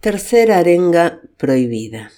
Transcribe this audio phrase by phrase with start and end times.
[0.00, 2.12] Tercera arenga prohibida.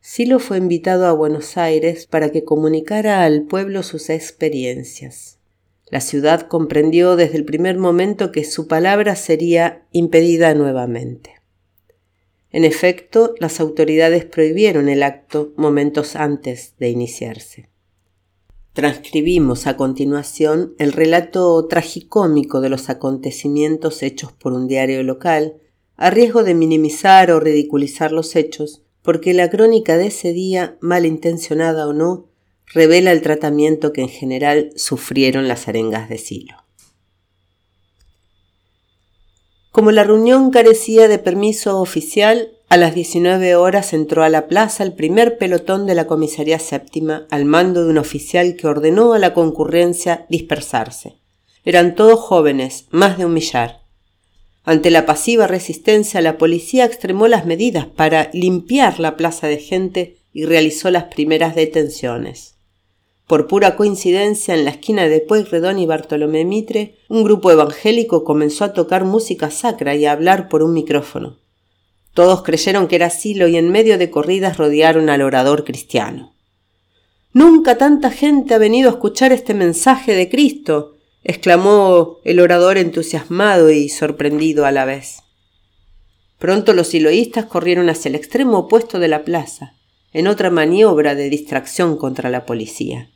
[0.00, 5.38] Silo fue invitado a Buenos Aires para que comunicara al pueblo sus experiencias.
[5.90, 11.40] La ciudad comprendió desde el primer momento que su palabra sería impedida nuevamente.
[12.50, 17.68] En efecto, las autoridades prohibieron el acto momentos antes de iniciarse.
[18.74, 25.56] Transcribimos a continuación el relato tragicómico de los acontecimientos hechos por un diario local,
[26.00, 31.86] a riesgo de minimizar o ridiculizar los hechos, porque la crónica de ese día, malintencionada
[31.86, 32.30] o no,
[32.72, 36.56] revela el tratamiento que en general sufrieron las arengas de Silo.
[39.70, 44.84] Como la reunión carecía de permiso oficial, a las 19 horas entró a la plaza
[44.84, 49.18] el primer pelotón de la comisaría séptima al mando de un oficial que ordenó a
[49.18, 51.18] la concurrencia dispersarse.
[51.62, 53.79] Eran todos jóvenes, más de un millar.
[54.64, 60.16] Ante la pasiva resistencia, la policía extremó las medidas para limpiar la plaza de gente
[60.32, 62.54] y realizó las primeras detenciones.
[63.26, 68.64] Por pura coincidencia, en la esquina de Pueyrredón y Bartolomé Mitre, un grupo evangélico comenzó
[68.64, 71.38] a tocar música sacra y a hablar por un micrófono.
[72.12, 76.34] Todos creyeron que era Silo y en medio de corridas rodearon al orador cristiano.
[77.32, 83.70] Nunca tanta gente ha venido a escuchar este mensaje de Cristo, exclamó el orador entusiasmado
[83.70, 85.22] y sorprendido a la vez.
[86.38, 89.74] Pronto los siloístas corrieron hacia el extremo opuesto de la plaza,
[90.12, 93.10] en otra maniobra de distracción contra la policía.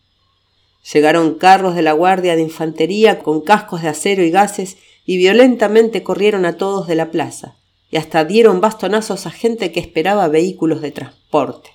[0.93, 6.03] Llegaron carros de la Guardia de Infantería con cascos de acero y gases y violentamente
[6.03, 7.57] corrieron a todos de la plaza
[7.91, 11.71] y hasta dieron bastonazos a gente que esperaba vehículos de transporte.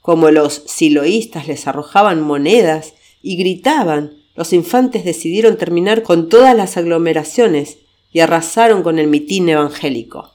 [0.00, 6.76] Como los siloístas les arrojaban monedas y gritaban, los infantes decidieron terminar con todas las
[6.76, 7.78] aglomeraciones
[8.12, 10.34] y arrasaron con el mitín evangélico.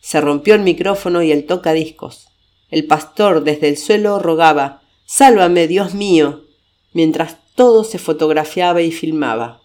[0.00, 2.28] Se rompió el micrófono y el tocadiscos.
[2.70, 6.44] El pastor desde el suelo rogaba Sálvame, Dios mío,
[6.92, 9.62] mientras todo se fotografiaba y filmaba.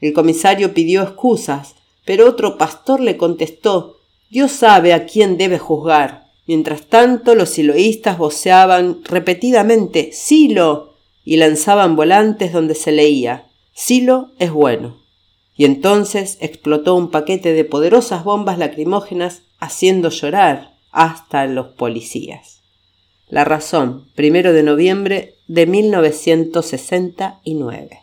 [0.00, 3.98] El comisario pidió excusas, pero otro pastor le contestó
[4.30, 6.26] Dios sabe a quién debe juzgar.
[6.46, 10.89] Mientras tanto, los siloístas voceaban repetidamente Silo
[11.24, 15.00] y lanzaban volantes donde se leía Silo es bueno.
[15.56, 22.60] Y entonces explotó un paquete de poderosas bombas lacrimógenas haciendo llorar hasta los policías.
[23.28, 28.00] La razón, primero de noviembre de 1969.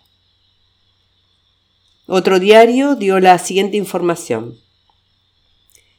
[2.07, 4.57] Otro diario dio la siguiente información.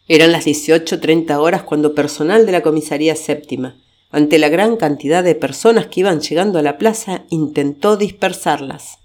[0.09, 3.77] Eran las 18.30 horas cuando personal de la comisaría séptima,
[4.11, 8.99] ante la gran cantidad de personas que iban llegando a la plaza, intentó dispersarlas.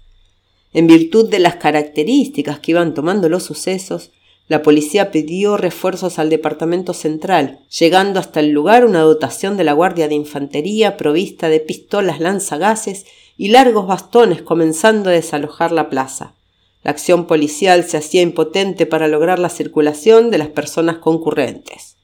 [0.72, 4.10] En virtud de las características que iban tomando los sucesos,
[4.48, 9.72] la policía pidió refuerzos al departamento central, llegando hasta el lugar una dotación de la
[9.72, 16.34] Guardia de Infantería provista de pistolas lanzagases y largos bastones comenzando a desalojar la plaza.
[16.82, 21.96] La acción policial se hacía impotente para lograr la circulación de las personas concurrentes.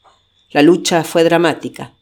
[0.51, 1.93] La lucha fue dramática.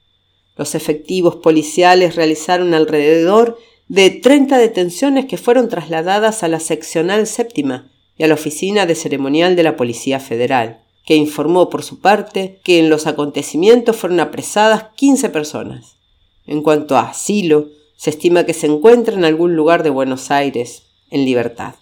[0.58, 7.92] Los efectivos policiales realizaron alrededor de 30 detenciones que fueron trasladadas a la seccional séptima
[8.16, 12.60] y a la oficina de ceremonial de la Policía Federal, que informó por su parte
[12.64, 15.96] que en los acontecimientos fueron apresadas 15 personas.
[16.44, 20.82] En cuanto a asilo, se estima que se encuentra en algún lugar de Buenos Aires,
[21.10, 21.76] en libertad.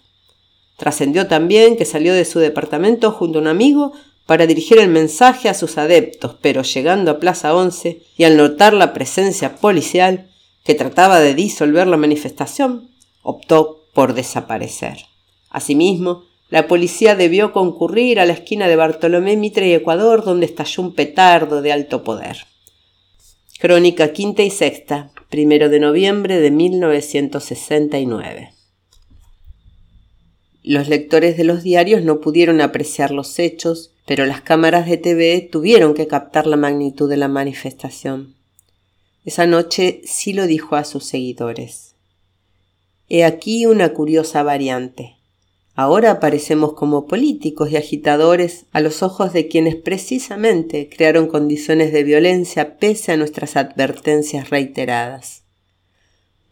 [0.77, 3.93] Trascendió también que salió de su departamento junto a un amigo
[4.27, 8.73] para dirigir el mensaje a sus adeptos, pero llegando a Plaza 11 y al notar
[8.73, 10.29] la presencia policial
[10.63, 12.91] que trataba de disolver la manifestación,
[13.23, 15.05] optó por desaparecer.
[15.49, 20.83] Asimismo, la policía debió concurrir a la esquina de Bartolomé Mitre y Ecuador, donde estalló
[20.83, 22.45] un petardo de alto poder.
[23.59, 28.51] Crónica quinta y sexta, primero de noviembre de 1969.
[30.63, 35.47] Los lectores de los diarios no pudieron apreciar los hechos, pero las cámaras de TV
[35.51, 38.33] tuvieron que captar la magnitud de la manifestación.
[39.25, 41.93] Esa noche sí lo dijo a sus seguidores.
[43.09, 45.17] He aquí una curiosa variante.
[45.75, 52.03] Ahora aparecemos como políticos y agitadores a los ojos de quienes precisamente crearon condiciones de
[52.03, 55.43] violencia pese a nuestras advertencias reiteradas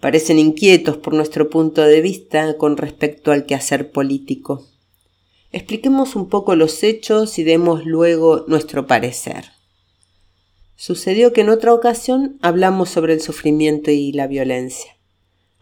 [0.05, 4.63] parecen inquietos por nuestro punto de vista con respecto al quehacer político.
[5.55, 9.53] Expliquemos un poco los hechos y demos luego nuestro parecer.
[10.75, 14.97] Sucedió que en otra ocasión hablamos sobre el sufrimiento y la violencia.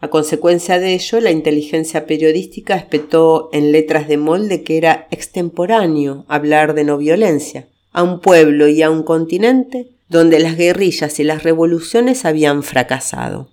[0.00, 6.24] A consecuencia de ello, la inteligencia periodística espetó en letras de molde que era extemporáneo
[6.26, 11.22] hablar de no violencia, a un pueblo y a un continente donde las guerrillas y
[11.22, 13.48] las revoluciones habían fracasado.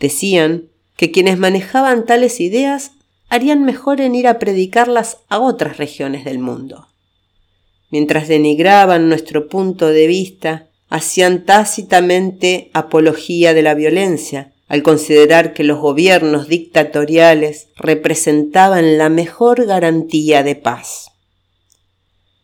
[0.00, 2.97] Decían que quienes manejaban tales ideas
[3.28, 6.88] harían mejor en ir a predicarlas a otras regiones del mundo.
[7.90, 15.64] Mientras denigraban nuestro punto de vista, hacían tácitamente apología de la violencia, al considerar que
[15.64, 21.12] los gobiernos dictatoriales representaban la mejor garantía de paz.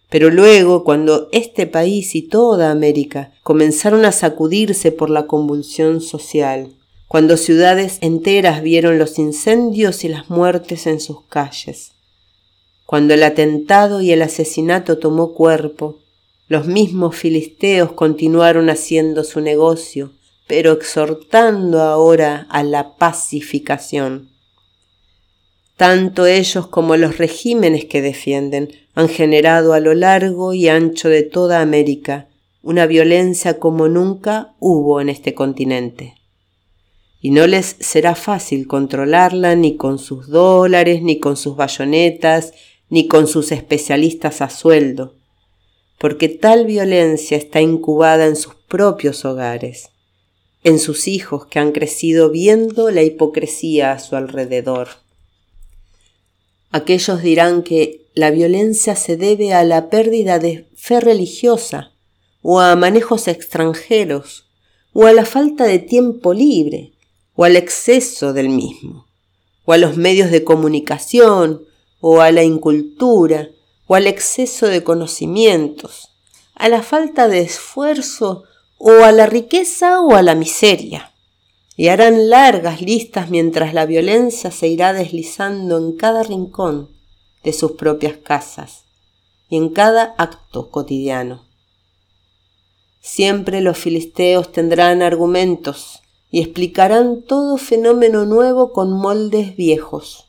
[0.09, 6.71] Pero luego, cuando este país y toda América comenzaron a sacudirse por la convulsión social,
[7.09, 11.93] cuando ciudades enteras vieron los incendios y las muertes en sus calles,
[12.87, 15.99] cuando el atentado y el asesinato tomó cuerpo,
[16.49, 20.13] los mismos filisteos continuaron haciendo su negocio,
[20.47, 24.31] pero exhortando ahora a la pacificación.
[25.77, 31.23] Tanto ellos como los regímenes que defienden han generado a lo largo y ancho de
[31.23, 32.29] toda América
[32.63, 36.15] una violencia como nunca hubo en este continente.
[37.25, 42.53] Y no les será fácil controlarla ni con sus dólares, ni con sus bayonetas,
[42.91, 45.15] ni con sus especialistas a sueldo,
[45.97, 49.89] porque tal violencia está incubada en sus propios hogares
[50.65, 54.89] en sus hijos que han crecido viendo la hipocresía a su alrededor.
[56.71, 61.93] Aquellos dirán que la violencia se debe a la pérdida de fe religiosa,
[62.43, 64.47] o a manejos extranjeros,
[64.93, 66.93] o a la falta de tiempo libre,
[67.35, 69.07] o al exceso del mismo,
[69.65, 71.65] o a los medios de comunicación,
[72.01, 73.51] o a la incultura,
[73.87, 76.11] o al exceso de conocimientos,
[76.55, 78.45] a la falta de esfuerzo
[78.79, 81.13] o a la riqueza o a la miseria.
[81.77, 86.91] Y harán largas listas mientras la violencia se irá deslizando en cada rincón
[87.43, 88.85] de sus propias casas
[89.49, 91.45] y en cada acto cotidiano.
[93.01, 96.01] Siempre los filisteos tendrán argumentos
[96.35, 100.25] y explicarán todo fenómeno nuevo con moldes viejos.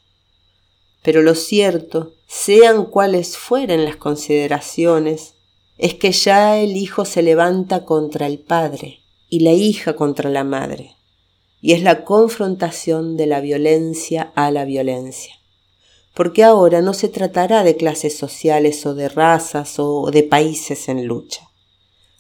[1.02, 5.34] Pero lo cierto, sean cuales fueren las consideraciones,
[5.80, 9.00] es que ya el hijo se levanta contra el padre
[9.30, 10.92] y la hija contra la madre,
[11.60, 15.34] y es la confrontación de la violencia a la violencia.
[16.14, 21.08] Porque ahora no se tratará de clases sociales o de razas o de países en
[21.08, 21.50] lucha.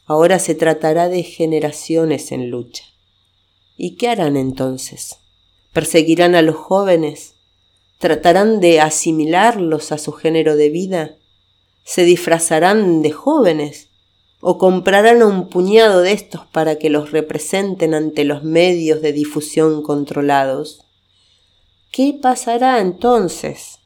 [0.07, 2.83] Ahora se tratará de generaciones en lucha.
[3.77, 5.17] ¿Y qué harán entonces?
[5.73, 7.35] ¿Perseguirán a los jóvenes?
[7.99, 11.15] ¿Tratarán de asimilarlos a su género de vida?
[11.85, 13.89] se disfrazarán de jóvenes
[14.41, 19.81] o comprarán un puñado de estos para que los representen ante los medios de difusión
[19.81, 20.83] controlados.
[21.91, 23.79] ¿Qué pasará entonces?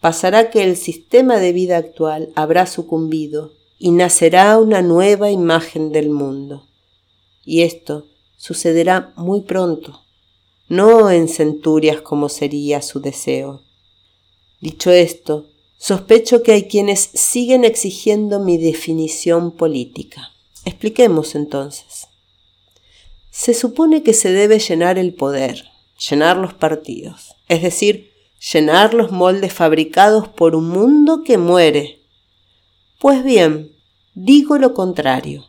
[0.00, 6.10] Pasará que el sistema de vida actual habrá sucumbido y nacerá una nueva imagen del
[6.10, 6.68] mundo.
[7.44, 10.02] Y esto sucederá muy pronto,
[10.68, 13.62] no en centurias como sería su deseo.
[14.60, 15.46] Dicho esto,
[15.86, 20.30] Sospecho que hay quienes siguen exigiendo mi definición política.
[20.64, 22.08] Expliquemos entonces.
[23.30, 25.64] Se supone que se debe llenar el poder,
[26.08, 28.12] llenar los partidos, es decir,
[28.52, 32.00] llenar los moldes fabricados por un mundo que muere.
[32.98, 33.76] Pues bien,
[34.14, 35.44] digo lo contrario.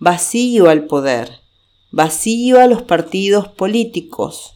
[0.00, 1.42] Vacío al poder,
[1.90, 4.54] vacío a los partidos políticos,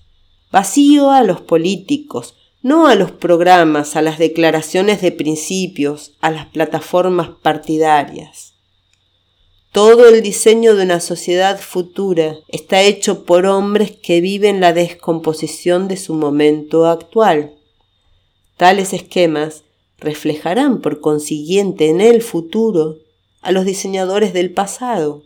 [0.52, 6.46] vacío a los políticos, no a los programas, a las declaraciones de principios, a las
[6.46, 8.54] plataformas partidarias.
[9.72, 15.88] Todo el diseño de una sociedad futura está hecho por hombres que viven la descomposición
[15.88, 17.56] de su momento actual.
[18.56, 19.64] Tales esquemas
[19.98, 22.98] reflejarán por consiguiente en el futuro
[23.42, 25.24] a los diseñadores del pasado.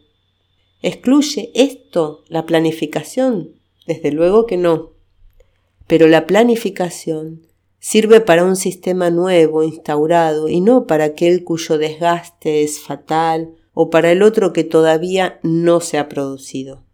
[0.82, 3.54] ¿Excluye esto la planificación?
[3.86, 4.98] Desde luego que no
[5.88, 7.46] pero la planificación
[7.80, 13.90] sirve para un sistema nuevo instaurado y no para aquel cuyo desgaste es fatal o
[13.90, 16.84] para el otro que todavía no se ha producido.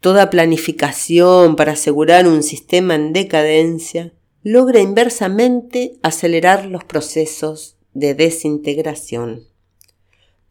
[0.00, 4.12] Toda planificación para asegurar un sistema en decadencia
[4.42, 9.46] logra inversamente acelerar los procesos de desintegración.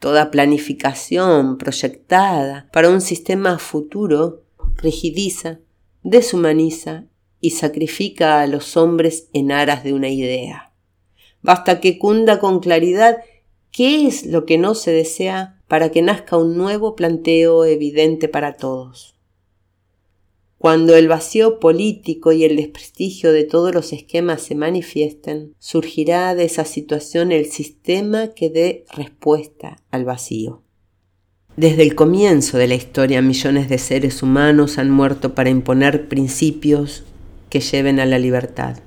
[0.03, 4.43] Toda planificación proyectada para un sistema futuro
[4.75, 5.61] rigidiza,
[6.01, 7.05] deshumaniza
[7.39, 10.73] y sacrifica a los hombres en aras de una idea.
[11.41, 13.19] Basta que cunda con claridad
[13.71, 18.57] qué es lo que no se desea para que nazca un nuevo planteo evidente para
[18.57, 19.15] todos.
[20.63, 26.45] Cuando el vacío político y el desprestigio de todos los esquemas se manifiesten, surgirá de
[26.45, 30.61] esa situación el sistema que dé respuesta al vacío.
[31.57, 37.03] Desde el comienzo de la historia millones de seres humanos han muerto para imponer principios
[37.49, 38.77] que lleven a la libertad.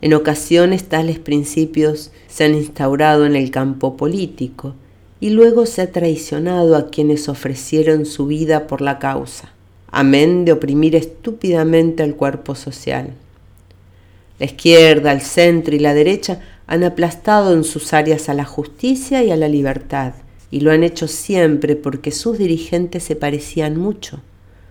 [0.00, 4.76] En ocasiones tales principios se han instaurado en el campo político
[5.20, 9.59] y luego se ha traicionado a quienes ofrecieron su vida por la causa
[9.90, 13.14] amén de oprimir estúpidamente al cuerpo social.
[14.38, 19.22] La izquierda, el centro y la derecha han aplastado en sus áreas a la justicia
[19.22, 20.14] y a la libertad,
[20.50, 24.20] y lo han hecho siempre porque sus dirigentes se parecían mucho,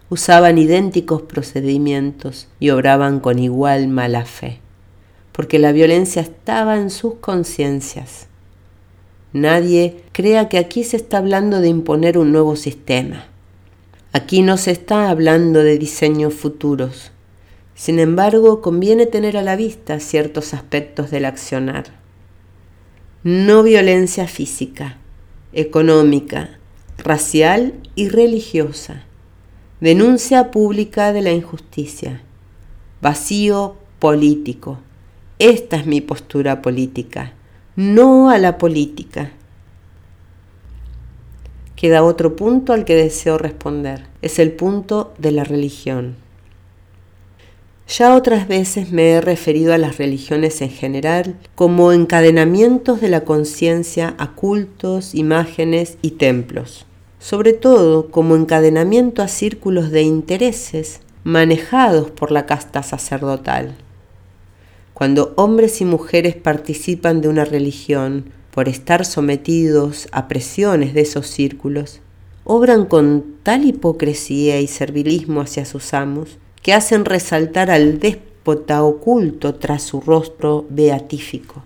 [0.10, 4.60] usaban idénticos procedimientos y obraban con igual mala fe,
[5.32, 8.28] porque la violencia estaba en sus conciencias.
[9.32, 13.29] Nadie crea que aquí se está hablando de imponer un nuevo sistema.
[14.12, 17.12] Aquí no se está hablando de diseños futuros.
[17.76, 21.86] Sin embargo, conviene tener a la vista ciertos aspectos del accionar.
[23.24, 24.98] No violencia física,
[25.54, 26.58] económica,
[26.98, 29.04] racial y religiosa.
[29.80, 32.24] Denuncia pública de la injusticia.
[33.02, 34.80] Vacío político.
[35.38, 37.34] Esta es mi postura política.
[37.76, 39.32] No a la política.
[41.80, 44.02] Queda otro punto al que deseo responder.
[44.22, 46.18] Es el punto de la religión.
[47.88, 53.24] Ya otras veces me he referido a las religiones en general como encadenamientos de la
[53.24, 56.86] conciencia a cultos, imágenes y templos,
[57.18, 63.78] sobre todo como encadenamiento a círculos de intereses manejados por la casta sacerdotal.
[64.94, 71.28] Cuando hombres y mujeres participan de una religión por estar sometidos a presiones de esos
[71.28, 72.02] círculos,
[72.44, 79.56] obran con tal hipocresía y servilismo hacia sus amos que hacen resaltar al déspota oculto
[79.56, 81.64] tras su rostro beatífico.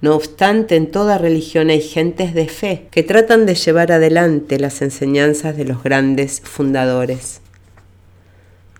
[0.00, 4.82] No obstante, en toda religión hay gentes de fe que tratan de llevar adelante las
[4.82, 7.40] enseñanzas de los grandes fundadores.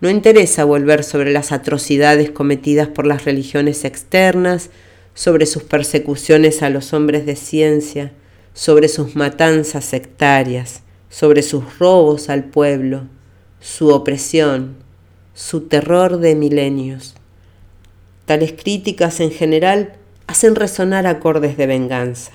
[0.01, 4.71] No interesa volver sobre las atrocidades cometidas por las religiones externas
[5.15, 8.13] sobre sus persecuciones a los hombres de ciencia,
[8.55, 13.03] sobre sus matanzas sectarias, sobre sus robos al pueblo,
[13.61, 14.77] su opresión,
[15.35, 17.15] su terror de milenios.
[18.25, 19.95] Tales críticas en general
[20.27, 22.33] hacen resonar acordes de venganza.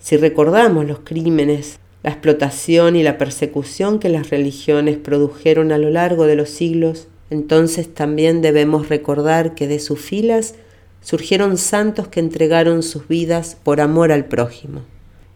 [0.00, 5.90] Si recordamos los crímenes, la explotación y la persecución que las religiones produjeron a lo
[5.90, 10.54] largo de los siglos, entonces también debemos recordar que de sus filas
[11.00, 14.82] surgieron santos que entregaron sus vidas por amor al prójimo,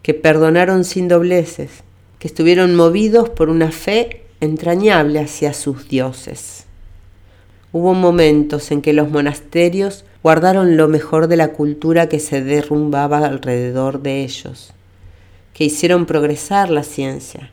[0.01, 1.83] que perdonaron sin dobleces,
[2.19, 6.65] que estuvieron movidos por una fe entrañable hacia sus dioses.
[7.71, 13.25] Hubo momentos en que los monasterios guardaron lo mejor de la cultura que se derrumbaba
[13.25, 14.73] alrededor de ellos,
[15.53, 17.51] que hicieron progresar la ciencia,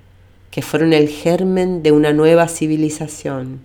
[0.50, 3.60] que fueron el germen de una nueva civilización,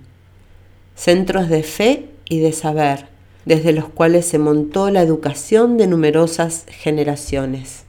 [0.95, 3.07] centros de fe y de saber,
[3.45, 7.83] desde los cuales se montó la educación de numerosas generaciones.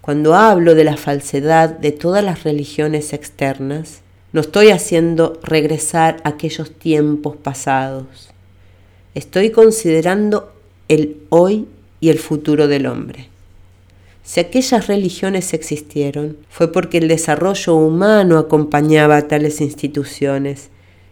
[0.00, 6.72] Cuando hablo de la falsedad de todas las religiones externas, no estoy haciendo regresar aquellos
[6.72, 8.30] tiempos pasados.
[9.14, 10.52] Estoy considerando
[10.88, 11.66] el hoy
[12.00, 13.28] y el futuro del hombre.
[14.24, 20.68] Si aquellas religiones existieron, fue porque el desarrollo humano acompañaba a tales instituciones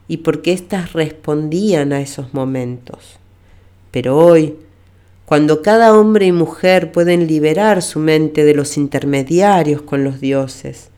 [0.08, 3.21] y porque éstas respondían a esos momentos.
[3.92, 4.56] Pero hoy,
[5.26, 10.88] cuando cada hombre y mujer pueden liberar su mente de los intermediarios con los dioses,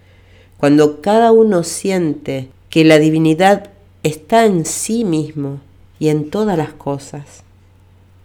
[0.57, 3.71] cuando cada uno siente que la divinidad
[4.05, 5.61] está en sí mismo
[5.99, 7.43] y en todas las cosas,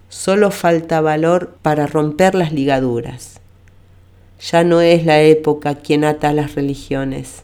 [0.07, 3.41] solo falta valor para romper las ligaduras.
[4.39, 7.43] Ya no es la época quien ata las religiones,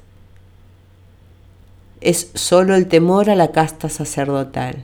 [2.02, 4.84] es solo el temor a la casta sacerdotal,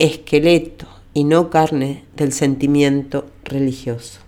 [0.00, 4.20] esqueleto y no carne del sentimiento religioso.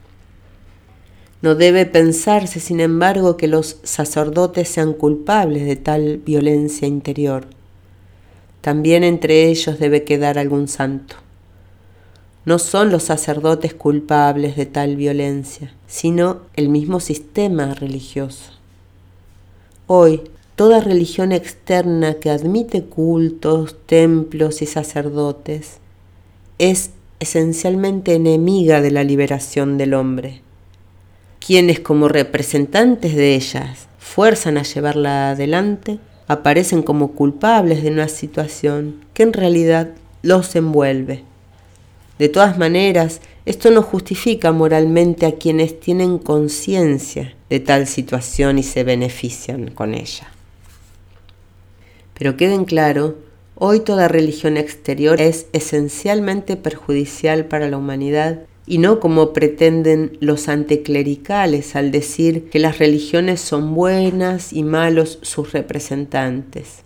[1.41, 7.47] No debe pensarse, sin embargo, que los sacerdotes sean culpables de tal violencia interior.
[8.61, 11.17] También entre ellos debe quedar algún santo.
[12.47, 18.53] No son los sacerdotes culpables de tal violencia, sino el mismo sistema religioso.
[19.87, 20.23] Hoy,
[20.57, 25.79] toda religión externa que admite cultos, templos y sacerdotes
[26.59, 30.43] es esencialmente enemiga de la liberación del hombre.
[31.45, 39.05] Quienes como representantes de ellas fuerzan a llevarla adelante aparecen como culpables de una situación
[39.13, 39.91] que en realidad
[40.23, 41.23] los envuelve.
[42.19, 48.63] De todas maneras, esto no justifica moralmente a quienes tienen conciencia de tal situación y
[48.63, 50.29] se benefician con ella.
[52.17, 53.17] Pero queden claro,
[53.57, 60.49] hoy toda religión exterior es esencialmente perjudicial para la humanidad y no como pretenden los
[60.49, 66.83] anticlericales al decir que las religiones son buenas y malos sus representantes,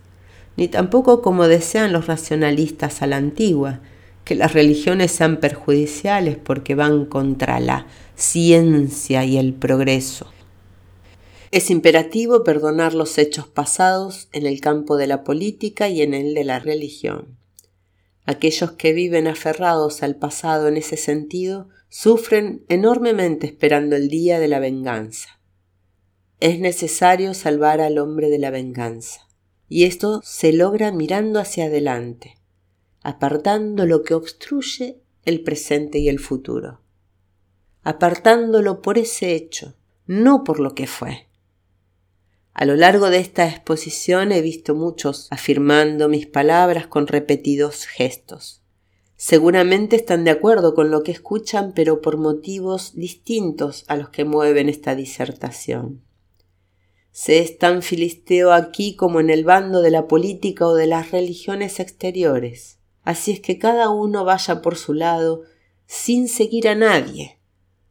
[0.57, 3.79] ni tampoco como desean los racionalistas a la antigua,
[4.25, 10.27] que las religiones sean perjudiciales porque van contra la ciencia y el progreso.
[11.51, 16.35] Es imperativo perdonar los hechos pasados en el campo de la política y en el
[16.35, 17.39] de la religión.
[18.25, 24.47] Aquellos que viven aferrados al pasado en ese sentido sufren enormemente esperando el día de
[24.47, 25.39] la venganza.
[26.39, 29.27] Es necesario salvar al hombre de la venganza,
[29.67, 32.37] y esto se logra mirando hacia adelante,
[33.01, 36.81] apartando lo que obstruye el presente y el futuro,
[37.81, 39.75] apartándolo por ese hecho,
[40.05, 41.28] no por lo que fue.
[42.53, 48.61] A lo largo de esta exposición he visto muchos afirmando mis palabras con repetidos gestos.
[49.15, 54.25] Seguramente están de acuerdo con lo que escuchan, pero por motivos distintos a los que
[54.25, 56.01] mueven esta disertación.
[57.11, 61.11] Se es tan filisteo aquí como en el bando de la política o de las
[61.11, 62.79] religiones exteriores.
[63.03, 65.43] Así es que cada uno vaya por su lado
[65.85, 67.39] sin seguir a nadie,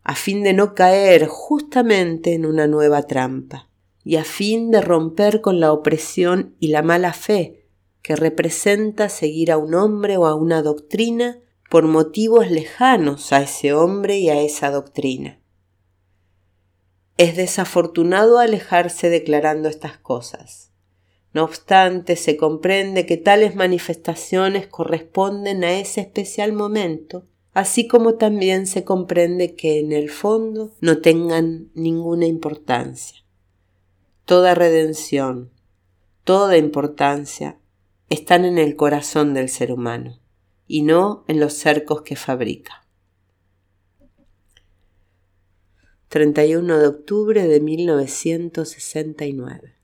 [0.02, 3.68] a fin de no caer justamente en una nueva trampa
[4.04, 7.58] y a fin de romper con la opresión y la mala fe
[8.02, 13.74] que representa seguir a un hombre o a una doctrina por motivos lejanos a ese
[13.74, 15.40] hombre y a esa doctrina.
[17.18, 20.72] Es desafortunado alejarse declarando estas cosas.
[21.34, 28.66] No obstante, se comprende que tales manifestaciones corresponden a ese especial momento, así como también
[28.66, 33.27] se comprende que en el fondo no tengan ninguna importancia
[34.28, 35.50] toda redención,
[36.22, 37.59] toda importancia
[38.11, 40.20] están en el corazón del ser humano
[40.66, 42.87] y no en los cercos que fabrica.
[46.11, 49.77] 31 de octubre de 1969